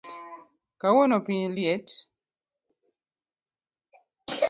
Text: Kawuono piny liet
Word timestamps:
Kawuono 0.81 1.17
piny 1.25 1.43
liet 1.55 1.87